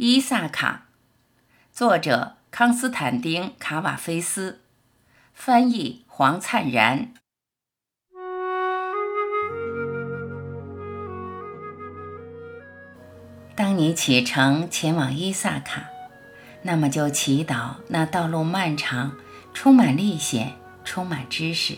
[0.00, 0.84] 伊萨卡，
[1.72, 4.60] 作者康斯坦丁·卡瓦菲斯，
[5.34, 7.12] 翻译黄灿然。
[13.56, 15.86] 当你启程前往伊萨卡，
[16.62, 19.16] 那么就祈祷那道路漫长，
[19.52, 20.52] 充满历险，
[20.84, 21.76] 充满知识。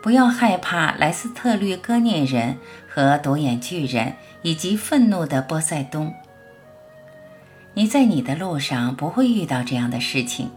[0.00, 2.58] 不要害怕莱斯特律戈涅人
[2.88, 6.14] 和独眼巨人，以及愤怒的波塞冬。
[7.84, 10.50] 你在你的路上不会遇到这样的事情。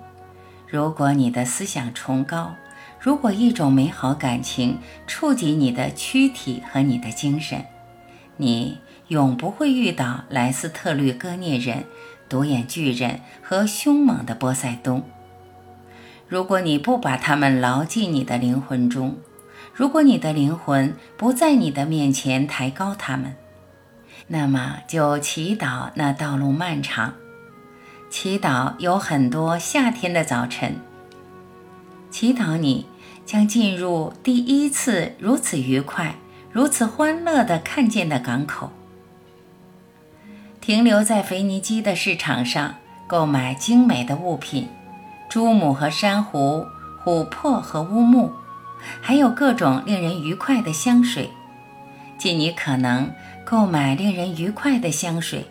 [0.65, 2.55] 如果你的思想崇高，
[3.01, 4.77] 如果一种美好感情
[5.07, 7.65] 触及你的躯体和你的精神，
[8.37, 8.77] 你
[9.09, 11.83] 永不会遇到莱斯特律戈涅人、
[12.29, 15.03] 独眼巨人和凶猛的波塞冬。
[16.29, 19.17] 如果你不把他们牢记你的灵魂中，
[19.73, 23.35] 如果你的灵魂不在你的面前抬高他们。
[24.27, 27.13] 那么就祈祷那道路漫长，
[28.09, 30.81] 祈祷有很多夏天的早晨，
[32.11, 32.85] 祈祷你
[33.25, 36.15] 将进入第一次如此愉快、
[36.51, 38.71] 如此欢乐的看见的港口，
[40.59, 42.75] 停留在腓尼基的市场上
[43.07, 44.67] 购买精美的物品，
[45.29, 46.65] 珠母和珊瑚、
[47.05, 48.33] 琥珀和乌木，
[49.01, 51.29] 还有各种令人愉快的香水，
[52.17, 53.11] 尽你可能。
[53.49, 55.49] 购买令人愉快的香水，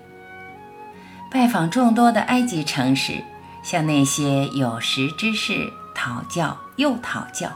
[1.31, 3.25] 拜访众多的埃及城市，
[3.63, 7.51] 向那些有识之士讨教又讨教。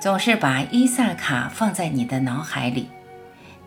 [0.00, 2.88] 总是把伊萨卡放在你的脑海里，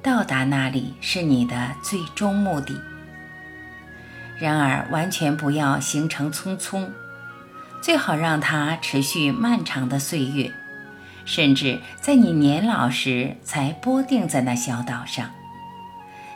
[0.01, 2.79] 到达那里是你的最终目的。
[4.39, 6.88] 然而，完全不要行程匆匆，
[7.81, 10.49] 最好让它持续漫长的岁月。
[11.25, 15.31] 甚至在你年老时才波定在那小岛上，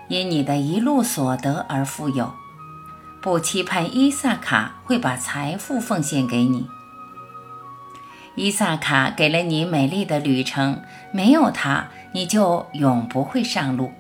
[0.08, 2.34] 因你的一路所得而富有，
[3.22, 6.68] 不期盼伊萨卡会把财富奉献给你。
[8.36, 10.82] 伊萨卡给了你美丽的旅程，
[11.12, 13.92] 没有他，你就永不会上路。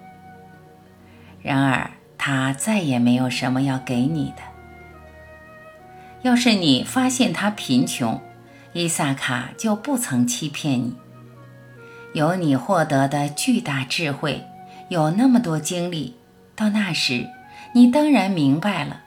[1.41, 4.44] 然而，他再也没有什么要给你的。
[6.22, 8.22] 要是你发现他贫穷，
[8.74, 10.96] 伊萨卡就不曾欺骗你。
[12.13, 14.44] 有你获得的巨大智慧，
[14.90, 16.16] 有那么多经历，
[16.56, 17.28] 到那时，
[17.74, 19.02] 你当然明白了，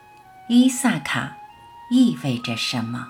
[0.48, 1.36] 伊萨卡
[1.90, 3.08] 意味着什么。